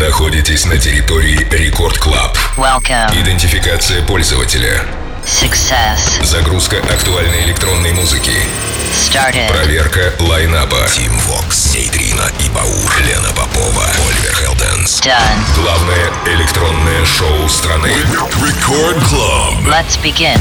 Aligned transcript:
находитесь 0.00 0.64
на 0.64 0.78
территории 0.78 1.46
Рекорд 1.50 1.98
Клаб. 1.98 2.36
Welcome. 2.56 3.20
Идентификация 3.20 4.02
пользователя. 4.02 4.82
Success. 5.24 6.24
Загрузка 6.24 6.78
актуальной 6.78 7.44
электронной 7.44 7.92
музыки. 7.92 8.32
Started. 8.94 9.48
Проверка 9.48 10.14
лайнаба. 10.18 10.88
Тим 10.88 11.12
Вокс, 11.20 11.74
Нейтрина 11.74 12.32
и 12.40 12.48
Баур, 12.48 12.92
Лена 13.06 13.28
Попова, 13.36 13.84
Оливер 14.08 14.34
Хелденс. 14.34 15.00
Done. 15.02 15.62
Главное 15.62 16.10
электронное 16.26 17.04
шоу 17.04 17.48
страны. 17.48 17.92
Рекорд 18.42 19.04
Клаб. 19.04 19.66
Let's 19.66 20.00
begin. 20.02 20.40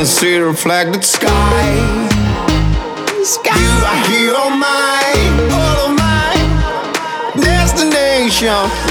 can 0.00 0.06
see 0.06 0.38
the 0.38 0.46
reflected 0.46 1.04
sky. 1.04 1.28
sky. 3.22 3.60
You 3.60 3.84
are 3.84 4.00
here, 4.08 4.32
oh 4.34 4.48
all 4.48 4.48
mine, 4.48 5.34
all 5.52 5.88
of 5.88 5.92
my 5.92 6.32
destination. 7.36 8.89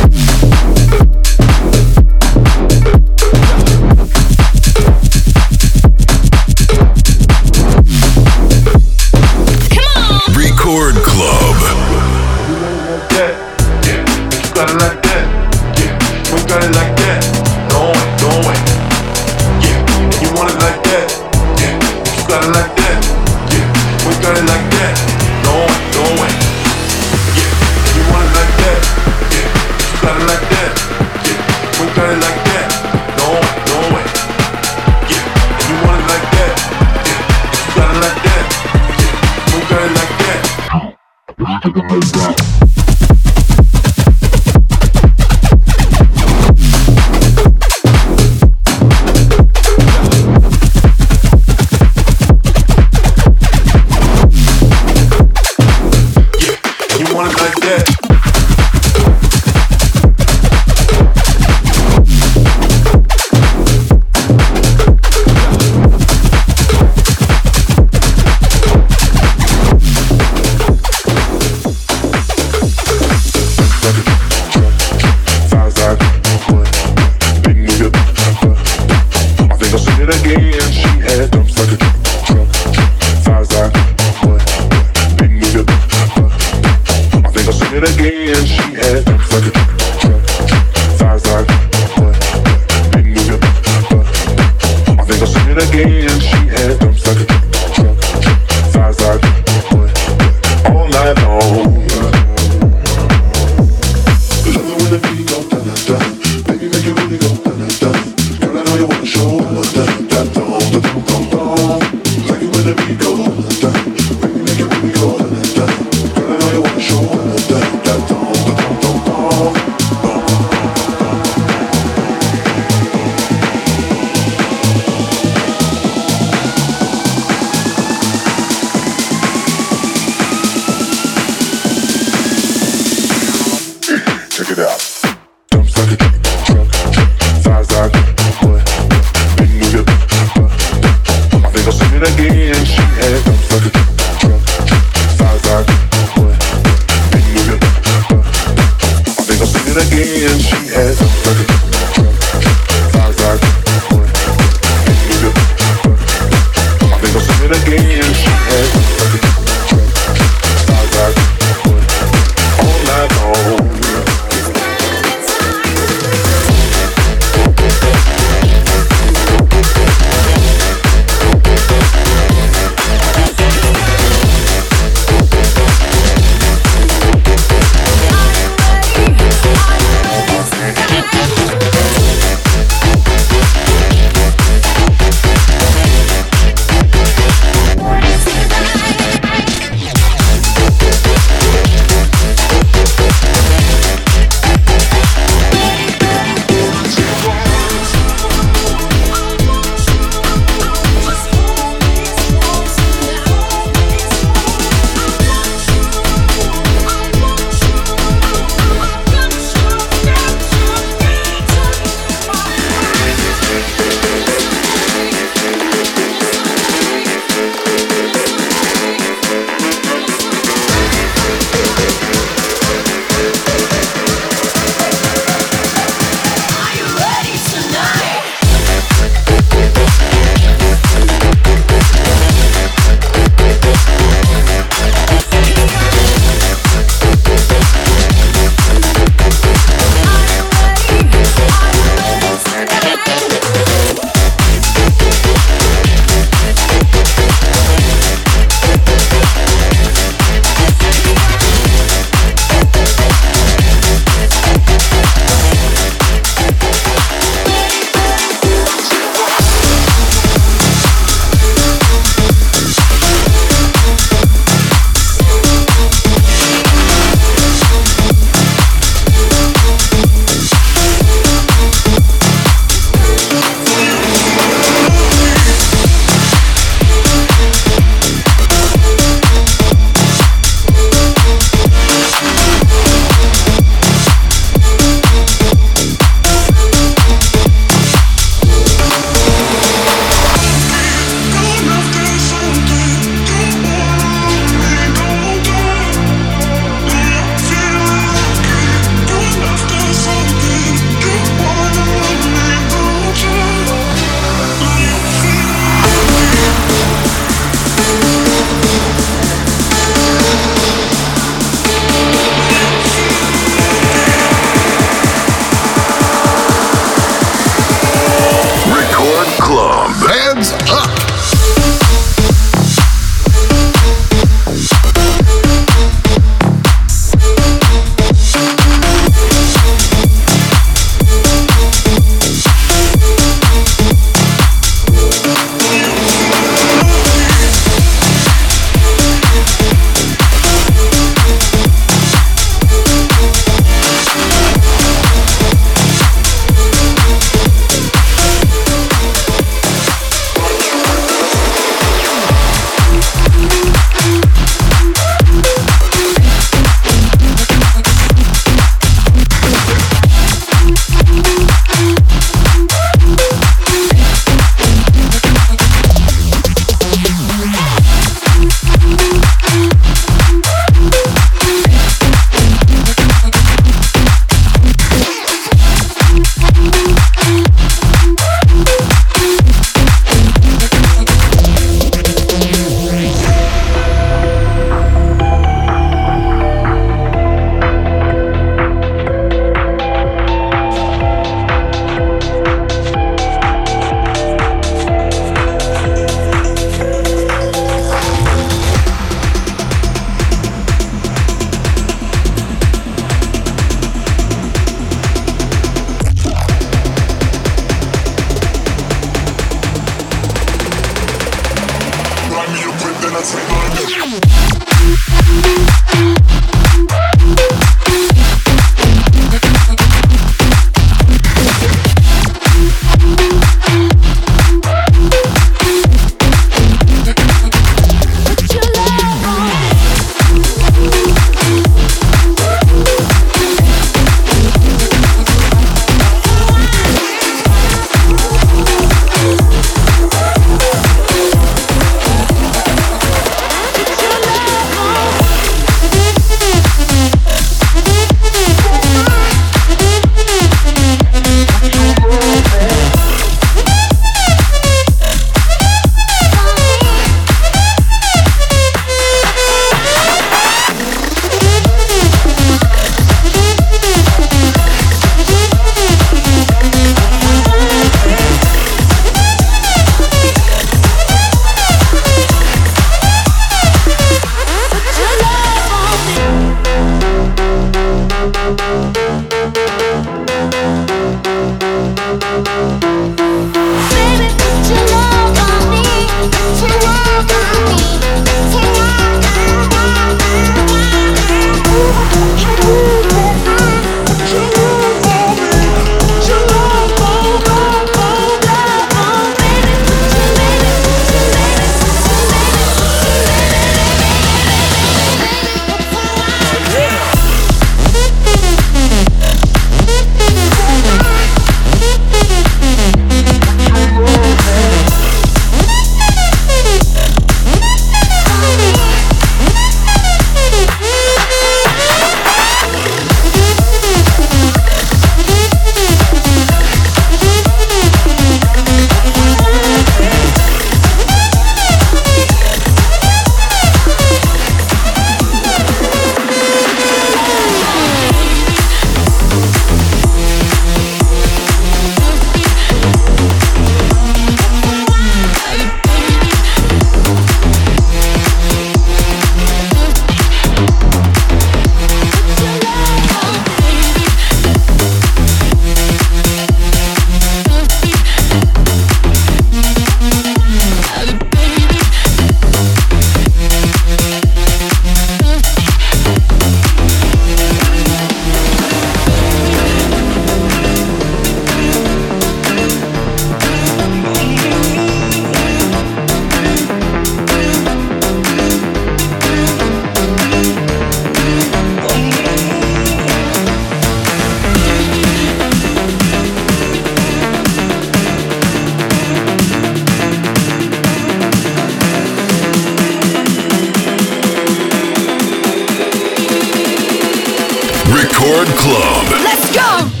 Club. 598.31 599.21
Let's 599.25 599.53
go! 599.53 600.00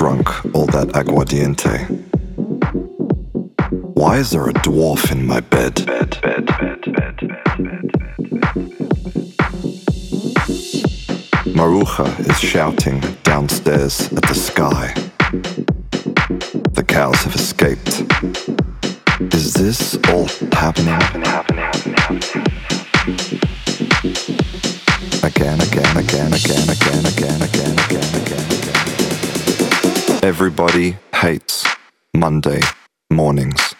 drunk 0.00 0.30
all 0.54 0.64
that 0.64 0.88
aguardiente? 0.94 1.76
Why 3.94 4.16
is 4.16 4.30
there 4.30 4.48
a 4.48 4.54
dwarf 4.54 5.12
in 5.12 5.26
my 5.26 5.40
bed? 5.40 5.74
bed, 5.84 6.22
bed, 6.22 6.46
bed 6.46 7.18
Maruja 11.54 12.08
is 12.30 12.40
shouting 12.40 13.00
downstairs 13.24 14.10
at 14.14 14.22
the 14.22 14.34
sky. 14.34 14.94
The 16.78 16.84
cows 16.88 17.20
have 17.24 17.34
escaped. 17.34 18.00
Is 19.34 19.52
this 19.52 19.98
all 20.08 20.28
happening? 20.52 20.94
happening, 20.94 21.26
happening, 21.26 21.94
happening 21.94 22.59
Everybody 30.30 30.96
hates 31.12 31.66
Monday 32.14 32.60
mornings. 33.10 33.74